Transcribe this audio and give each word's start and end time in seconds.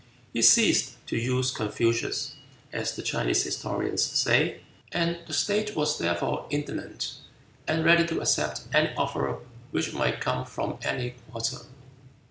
He 0.33 0.41
ceased 0.41 0.95
"to 1.05 1.15
use" 1.15 1.51
Confucius, 1.51 2.33
as 2.73 2.95
the 2.95 3.03
Chinese 3.03 3.43
historians 3.43 4.03
say, 4.03 4.61
and 4.91 5.19
the 5.27 5.33
Sage 5.35 5.75
was 5.75 5.99
therefore 5.99 6.47
indignant, 6.49 7.17
and 7.67 7.85
ready 7.85 8.07
to 8.07 8.19
accept 8.19 8.63
any 8.73 8.95
offer 8.95 9.37
which 9.69 9.93
might 9.93 10.19
come 10.19 10.43
from 10.43 10.79
any 10.81 11.11
quarter. 11.29 11.57